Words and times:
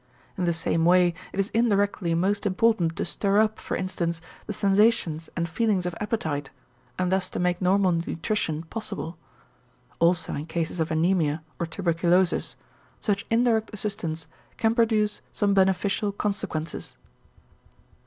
In 0.35 0.45
the 0.45 0.53
same 0.53 0.83
way 0.83 1.13
it 1.31 1.39
is 1.39 1.51
indirectly 1.53 2.15
most 2.15 2.47
important 2.47 2.95
to 2.95 3.05
stir 3.05 3.37
up, 3.37 3.59
for 3.59 3.77
instance, 3.77 4.19
the 4.47 4.51
sensations 4.53 5.29
and 5.35 5.47
feelings 5.47 5.85
of 5.85 5.93
appetite 6.01 6.49
and 6.97 7.11
thus 7.11 7.29
to 7.29 7.37
make 7.39 7.61
normal 7.61 7.91
nutrition 7.91 8.63
possible. 8.63 9.15
Also 9.99 10.33
in 10.33 10.47
cases 10.47 10.79
of 10.79 10.89
anæmia 10.89 11.41
or 11.59 11.67
tuberculosis, 11.67 12.55
such 12.99 13.27
indirect 13.29 13.69
assistance 13.75 14.25
can 14.57 14.73
produce 14.73 15.21
some 15.31 15.53
beneficial 15.53 16.11
consequences. 16.11 16.97